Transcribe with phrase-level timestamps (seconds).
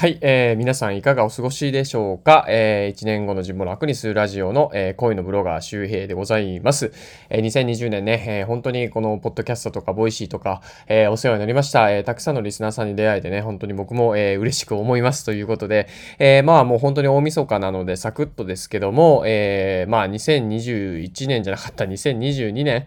[0.00, 6.90] はい、えー、皆さんいかがお過ごしでしょうか、えー、1年後の自分を楽にするラジオの、えー、恋のブロガー周平でございます。
[7.28, 12.04] えー、2020年ね、えー、本当にこのポッドキャストとかボイシーとか、えー、お世話になりました、えー。
[12.04, 15.86] たくさんのリスナーさんに出会えてね、本当に僕も、えー、嬉しく思いますということで、
[16.18, 22.86] えー、まあもう本当に大晦日なのでサクッとですけども、えー、まあ2021年じゃなかった2022年、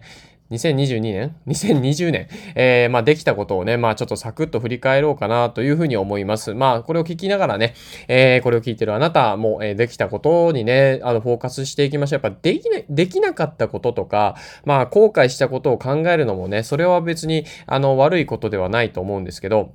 [0.54, 6.54] 2022年 ?2020 年、えー、まあ、できたことをね、まあ、ちょっとサクッと振り返ろうかなというふうに思います。
[6.54, 7.74] まあ、これを聞きながらね、
[8.08, 12.20] えー、これを聞いてるあなたも、えー、できたことにね、あの、フォーカスしていきましょう。
[12.22, 19.72] やっぱ、できな、できなかったこととか、まあ、後悔したことを考えるのもね、それは別に、あの、悪いことではないと思うんですけど、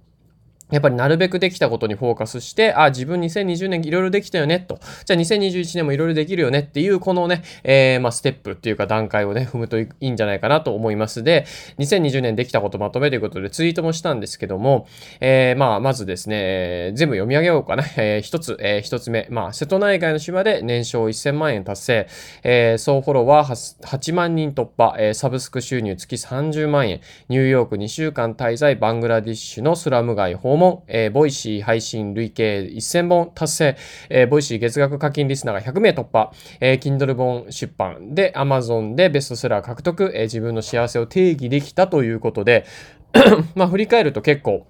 [0.72, 4.80] やっぱりなるべくできたことにフォーカスして、あ、自分2020年いろいろできたよね、と。
[5.06, 11.24] じゃあ2021年もいろいろできるよねっていう、このね、えー、まあ、ステップっていうか段階をね、踏むといいんじゃないかなと思います。
[11.24, 11.46] で、
[11.80, 14.88] 2020年できたことまとめということでツイートもしたんですけども、
[15.20, 17.84] えー、まあ、まずですね、えー、全部読み上げようかな。
[17.98, 22.08] えー、一つ、えー、一つ目、まあ、瀬戸内海の島で年商1000万円達成、
[22.44, 33.78] えー、総フォロワー 8, 8万人突破、えー、サブスク収入月30万円、ニューヨーク2週間滞在、バングラディッシュのスラム街訪問、えー、ボイシー配信累計1000本達成、
[34.10, 38.14] えー、ボイシー月額課金リスナーが100名突破、えー、Kindle 本出版。
[38.14, 42.66] で Amazon でベストセラー獲得、えー、自分の幸せを定義できたということで。
[43.56, 44.68] まあ振り返ると結構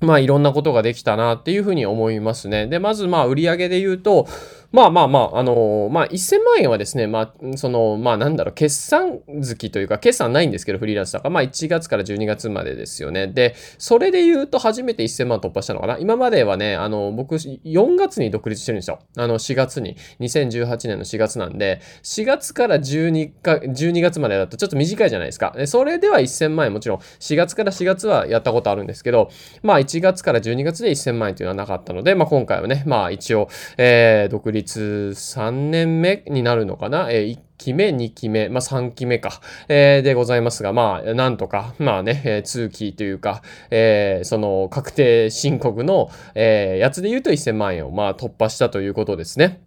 [0.00, 2.66] まあいろんなことができたなっていうふうに思いますね。
[2.66, 4.26] で、まずまあ売り上げで言うと、
[4.72, 13.28] まあまあまあ、あのー、まあ1000万円はですね、まあその、まあなんだろう、決算月というか、決算ないんですけど、フリーランスだから、まあ1月から12月までですよね。
[13.28, 15.98] で、それで言うと初めて1000万突破したのかな？
[15.98, 18.98] 今まではね、あの、僕4月に独立してるんですよ。
[19.16, 25.54] あの4月に、2018年の4月なんで、4月から12か、12月までだとちょっと短いじゃないですか。
[25.56, 29.30] で、それでは1000万円もちろん、4月から4月はやったことあるんですけど、
[29.62, 49.65] まあ1月から12月で1000万円というのはなかったので、まあ今回はね、まあ一応、えー、独立立3年目になるのかな、えー、1期目、2期目、まあ3期目か、えー、でございますが、まあなんとか、まあね、えー、通期というか、えー、その確定申告の、えー、やつで言うと1000万円をまあ突破したということですね。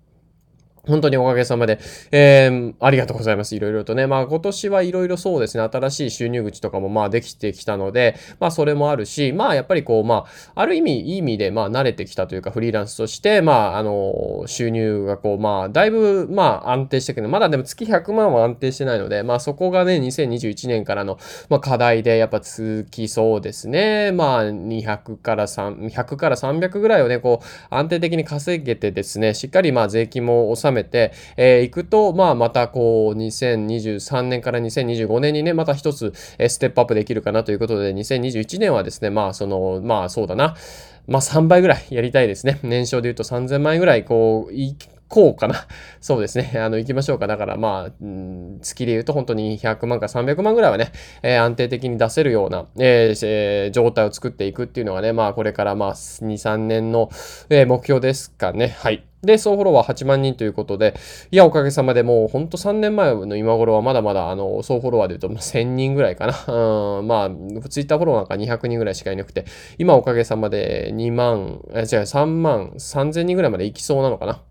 [0.89, 1.79] 本当におかげさまで、
[2.11, 3.55] えー、ありがとうございます。
[3.55, 4.07] いろいろとね。
[4.07, 17.29] まあ今年はいろいろそうですね、新しい収入口とかもまあできてきたので、まあそれもあるし、まあやっぱりこう、まあ、ある意味、いい意味でまあ慣れてきたというか、フリーランスとして、まああの、収入がこう、まあだいぶまあ安定してくる。
[17.29, 21.17] まだでも月100万は安定してないので、まあそこがね、2021年からの、
[21.50, 24.11] まあ、課題でやっぱ続きそうですね。
[24.11, 40.56] まあ200から3、100から300ぐらいをね、こう安定的に稼げてですね、しっかりまあ税金も納めめて、えー、くと、まあ、またこう、2023年から2025年にね、また一つ、え、ステップアップできるかなということで、2021年はですね、まあ、その、まあ、そうだな、
[41.07, 42.59] まあ、3倍ぐらいやりたいですね。
[42.63, 44.53] 年商で言うと3000万円ぐらい、こう、
[45.09, 45.68] こうかな。
[46.00, 46.53] そうですね。
[46.56, 47.28] あの、行きましょうか。
[47.28, 50.91] だからまあ、うん、月で言うと本当に100万か300万ぐらいはね、
[51.23, 57.09] えー、安定的に出せるような、えーえー、状態を作っていくっていうのがね、まあこれからまあ2、3年の、
[57.50, 58.75] え、目標ですかね。
[58.78, 59.08] はい。
[59.22, 60.96] で、総フォロワー8万人ということで、
[61.31, 66.34] いや、おかげさまでもうほんと3年前の今頃はまだまだ、あの、総フォロワーで言うと1000人ぐらいかな。
[67.00, 67.30] うん、まあ、
[67.69, 69.46] ツイッターフォロワーなんか200人ぐらいしかいなくて、
[69.78, 74.41] 今おかげさまで2万、え、違う、3万3000人ぐらいまで行きそうなのかな。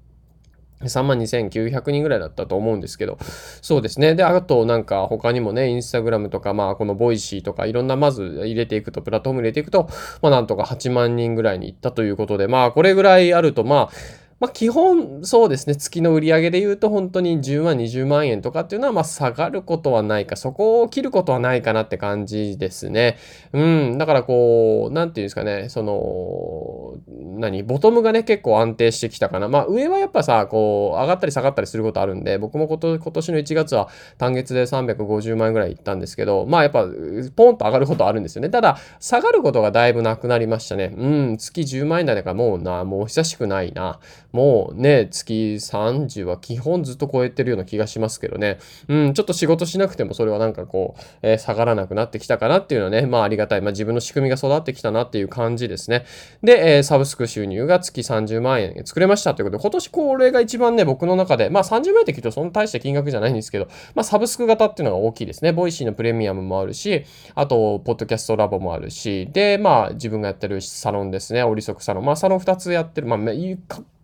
[0.82, 3.18] 3万2900人ぐらいだったと思うんですけど、
[3.62, 4.14] そうですね。
[4.14, 9.88] で、あとなんか他にもね、インスタグラムとか、まあこのボイシーとかいろんなまず入れていくと、プラットフォーム入れていくと、
[10.22, 23.16] まあなんとか8万人ぐらいに行ったということで、まあこれぐらいあると、まあ、まあ、基本、そうですね、月の売り上げで言うと、本当に10万、20万円とかっていうのは、まあ、下がることはないか、そこを切ることはないかなって感じですね。
[23.52, 26.94] うん、だからこう、なんていうんですかね、その、
[27.40, 29.48] 何、ボトムがね、結構安定してきたかな。
[29.48, 33.88] まあ、上はやっぱさ、こう、上がったり下がったりすることあるんで、僕も今年の1月は
[34.18, 36.86] 単月で350万円ぐらいいったんですけど、まあ、やっぱ、
[37.34, 38.50] ポンと上がることあるんですよね。
[38.50, 40.94] ただ、下がることがだいぶなくなりましたね。
[40.96, 43.98] うん、月10万円台だからもうな、もう久しくないな。
[44.32, 48.58] もうね、月30は基本ずっと超えてるような気がしますけどね。
[48.88, 53.62] うん、ちょっと仕事しなくてもそれはなんかこう、えー、下がらなくなってきたかなっていうのはね、まあありがたい。
[53.62, 56.04] まあ自分の仕組みが育ってきたなっていう感じですね。
[56.42, 65.52] で、えー、サブスク収入が月30万円作れましたということで、今年これが一番ね、僕の中で、まあ30万円って聞くとそんな大した金額じゃないんですけど、まあサブスク型っていうのが大きいですね。
[65.52, 67.04] ボイシーのプレミアムもあるし、
[67.34, 71.42] あと、ポッドキャストラボもあるし、で、まあ自分がやってるサロンですね。
[71.42, 72.04] オリソクサロン。
[72.04, 73.06] まあサロン2つやってる。
[73.06, 73.18] まあ、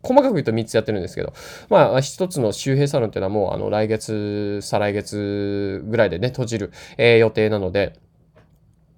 [0.04, 1.32] 細かく言うと3つやってるんですけど、
[1.70, 7.98] まあ、1つの周平サロンっていうのはもう、あの、来月、再来月ぐらいでね、閉じる、えー、予定なので、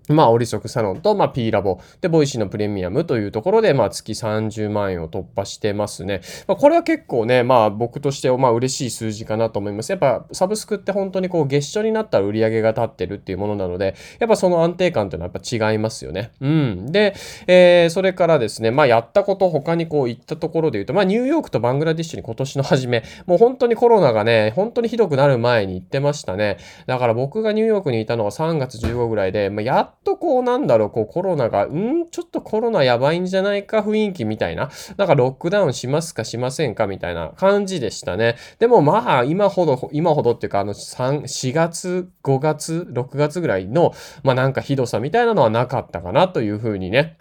[0.08, 1.80] まあ、オリソクサロンと、まあ、P ラボ。
[2.00, 6.20] で、ボイシーのプレミアムというところで、まあ、月30万円を突破してますね。
[6.46, 9.90] まあ、これは結構ね、まあ、僕としては、まあ、嬉しい数字かなと思います。
[9.90, 16.32] やっぱ、サブスクって本当にこう、月初になったら売り上げが立ってるっていうものなので、やっぱその安定感っていうのはやっぱ違いますよね。
[16.40, 16.86] うん。
[16.86, 17.14] で、
[17.46, 26.58] えー、それからですね、まあ、やったこと、他にこう、行ったところで言うと、まあ、ニューヨークとバングラディッシュに今年の初め、もう本当にコロナがね、本当にひどくなる前に行ってましたね。
[26.86, 34.70] だから僕がニューヨークにいたのは3月15ぐらいで、まあ、やっとこう、なんだろう、こうコロナが、んちょっとコロナやばいんじゃないか雰囲気みたいな。
[34.96, 38.36] なんかロックダウンしますかしませんかみたいな感じでしたね。
[38.60, 43.92] でもまあ、今ほど、今ほどっていうか、あの、3、4月、5月、6月ぐらいの、
[44.22, 47.18] まあなんかひどさみたいなのはなかったかなというふうにね。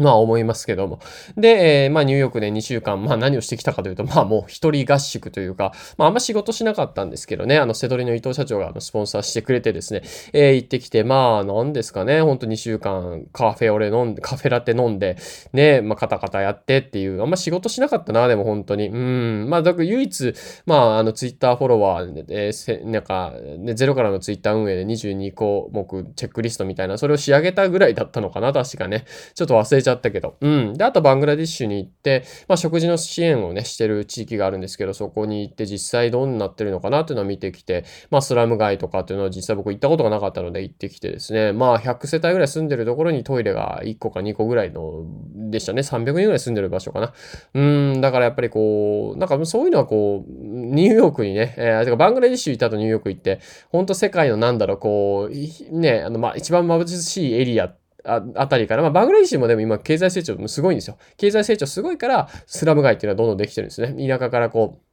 [0.00, 1.00] まあ思いますけども。
[1.36, 10.02] で、えー、まあニューヨークで2週間、まあ何をしてきたかというと、まあもう一人合宿というか、まああんま仕事しなかったんですけどね、あの、セドリの伊藤社長があのスポンサーしてくれてですね、
[10.32, 15.16] えー、行ってきて、まあ何ですかね、ほんと2週間カフェオレ飲んで、カフェラテ飲んで、
[15.52, 18.88] ね、まあカタカタやってっていう、あんま仕事しなかったな、でも本当に。
[18.88, 20.34] うん、まあだから唯一、
[20.66, 29.04] まああのツイッターフォロワーで、えー、なんか、ね、ゼロからのツイッター運営で22項目チェックリストみたいな、それを仕上げたぐらいだったのかな、確かね。
[29.34, 30.36] ちょっと忘れちゃったけど。
[30.40, 30.74] うん。
[30.74, 45.04] で、あとバングラディッシュに行って、まあ、食事の支援をね、してる地域があるんですけど、そこに行って実際どうなってるのかなっていうのを見てきて、まあ、スラム街とかっていうのは実際僕行ったことがなかったので行ってきてですね、まあ、100世帯ぐらい住んでるところにトイレが1個か2個ぐらいの、
[45.50, 45.82] でしたね。
[45.82, 47.12] 300人ぐらい住んでる場所かな。
[47.54, 53.40] うん、だからやっぱりこう、なんかそういうのはこう、ニューヨークにね、えー、てかバングラディッシュ行った後ニューヨーク行って、
[53.70, 60.98] ほんと世界のなんだろう、こう、ね、あの、まあ、一番眩しいエリアってああたりから、まあ、バングラデシュもでも今経済成長もすごいんですよ。
[61.16, 64.08] 経済成長すごいから、スラム街っていうのはどんどんできてるんですね。
[64.08, 64.89] 田舎からこう、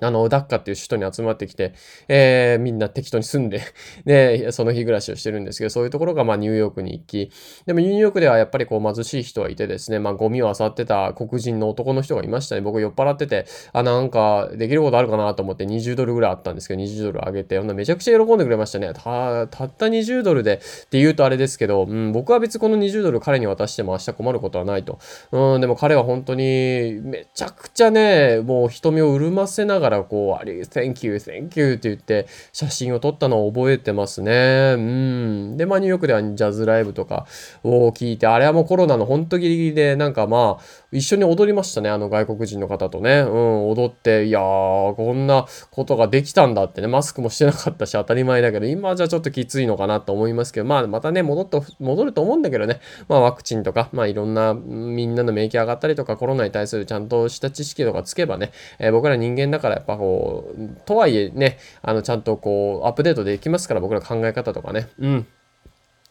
[0.00, 1.74] あの、ダッカっていう首都に集まってきて、
[2.08, 3.62] えー、みんな適当に住んで
[4.04, 7.30] で、その日暮らしをしてるんですけど、そういうところが、まあ、ニューヨークに行き、
[7.66, 12.60] でもニューヨークではやっぱりこう、貧しい人はいてですね、まあ、ゴミを漁ってた黒人の男の人がいましたね。
[12.60, 18.92] 僕酔っ払ってて、あ、なんか、できることあるかなと思って20ドルぐらいあったんですけど、20ドル上げて、ほんめちゃくちゃ喜んでくれましたね。
[18.94, 20.58] た、たった20ドルでっ
[20.88, 24.98] て言うとあれですけど、うん、僕は別この20ドル彼に渡しても明日困ることはないと。
[25.32, 34.74] うん、でも彼は本当に、めちゃくちゃね、もう瞳を潤ませながら、こう、あり Thank you, thank you って言って写真を撮ったのを覚えてますね。
[34.76, 35.56] うん。
[35.56, 37.26] で、まあニューヨークではジャズライブとか
[37.62, 43.20] を聞いて、あれはもうコロナの本当ギリギリで、なんかまあ、一緒に踊りましたね、あの外国人の方とね。
[43.20, 64.88] うん、踊って、いやー、こんなことができたんだってね、マスクもしてなかったし当たり前だけど、今じゃちょっときついのかなと思いますけど、まあまたね、戻って、戻ると思うんだけどね、まあワクチンとか、まあいろんな、みんなの免疫上がったりとか、コロナに対するちゃんとした知識とかつけばね、えー、僕ら人間だからやっぱこう、とはいえね、あの、ちゃんとこう、アップデートできますから、僕ら考え方とかね。
[64.98, 65.26] うん。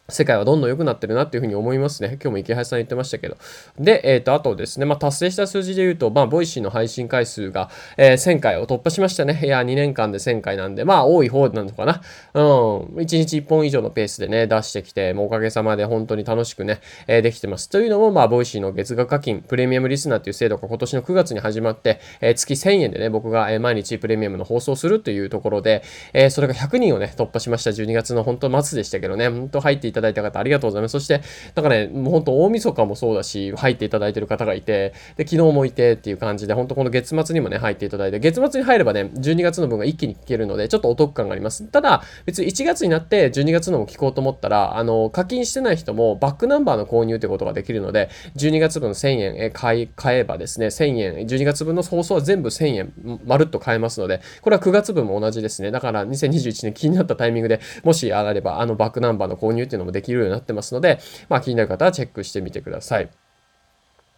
[0.08, 2.10] 世界はどんどん良くなってるなっていうふうに思いますね。
[2.10, 3.36] 今日も池橋さん言ってましたけど。
[3.76, 9.40] で、えっ、ー、と、あとですね、まあ、達成した数字で言うと、まあ、ボイシーの配信回数が、えー、1000回を突破しましたね。
[9.42, 12.02] いや、2年間で1000回なんで、まあ、多い方なのかな。
[12.34, 12.42] うん。
[12.42, 17.68] 1日1本以上のペースでね、出してきて、もうおかげさまで本当に楽しくね、えー、できてます。
[17.68, 25.82] というのも、まあ、ボイシーの月額課金、プレミアムリスナーっていう制度が今年の9月に始まって、えー、月1000円でね、僕が、え、毎日プレミアムの放送するというところで、
[26.12, 27.70] えー、それが100人をね、突破しました。
[27.70, 30.92] 12月の本当末でしたけどね、本当入っていただいた方ありがとうございます。
[30.92, 31.22] そして、
[31.54, 41.64] なんかね、もう本当大晦日もそうだし、入っていただいてる方がいて、で、昨日もいてっていう感じで、本当この月末にもね、入っていただいて、月末に入ればね、12月の分が一気に聞けるので、ちょっとお得感があります。
[41.64, 49.08] ただ、別に1月になって12月のも聞こうと思ったら、あの、課金してない人もバックナンバーの購入ってことができるので、12月分1000
[49.44, 55.70] 円買い、買えばですね、1000円、12月分の放送は全部1000円、まるっと買えますので、これは9月分も同じですね。
[55.70, 63.10] だから2021年気になったタイミングでもしあれば、あのバックナンバーの購入っていうのもできるようになってますので、まあ気になる方はチェックしてみてください。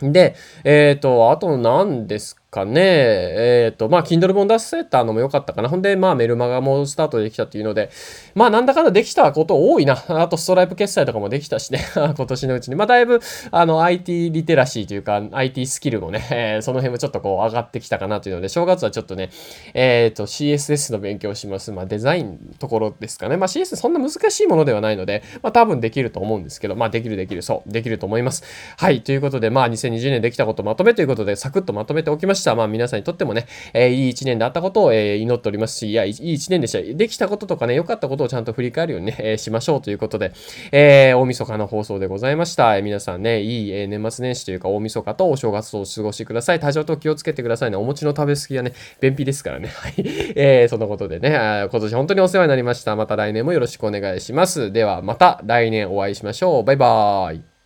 [0.00, 2.80] で、えっ、ー、と、あと何ですかね。
[2.84, 5.68] えっ、ー、と、まあ、Kindle 本出せたのも良かったかな。
[5.68, 7.90] ほんで、まあ、メルマガもスタートできたっていうので、
[8.34, 10.02] まあ、なんだかんだできたこと多いな。
[10.08, 11.80] あと、ストライプ決済とかもできたしね。
[11.94, 12.74] 今年のうちに。
[12.74, 19.30] まあ、だいぶ、あの、IT リテラシーというか、IT スキルもね、えー、その辺もちょっとこう、上がってきたかなというので、正月はちょっとね、
[19.74, 21.72] えっ、ー、と、CSS の勉強します。
[21.72, 23.36] まあ、デザインところですかね。
[23.36, 27.42] まあ、CSS そんな難しいものではないので、まあ、多分できると思うんですけど、まあ、できるできる。
[27.42, 28.42] そう、できると思います。
[28.76, 29.02] はい。
[29.02, 32.47] ということで、まあ、2020年できたことまとめということで、サクッとまとめておきました。
[32.48, 36.80] は、まあ皆さんにとってもね、え、いい一年であったことを、えー、祈っておりますし、いや、いい一年でした。
[36.80, 40.32] できたこととかね、良かったことをちゃんと振り返るようにね、え、しましょうということで、
[40.72, 42.76] え、大晦日の放送でございました。
[42.76, 46.60] え、皆さんね、いい、え、年末年始というか大晦日とお正月をお過ごしください。
[46.60, 47.76] 多少と気をつけてくださいね。
[47.76, 49.68] お餅の食べ過ぎはね、便秘ですからね。
[49.68, 49.94] はい。
[49.98, 52.96] えー、そのことでね、今年本当にお世話になりました。
[52.96, 54.72] また来年もよろしくお願いします。
[54.72, 56.64] では、また来年お会いしましょう。
[56.64, 57.57] バイバーイ。